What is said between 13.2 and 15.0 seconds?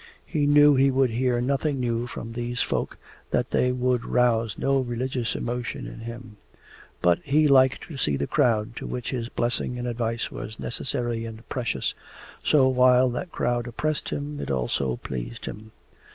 crowd oppressed him it also